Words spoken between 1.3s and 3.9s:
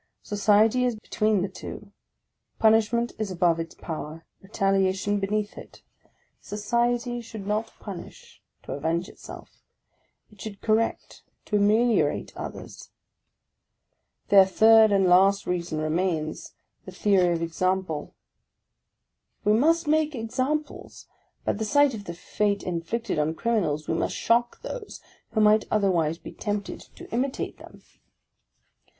the two; punishment is above its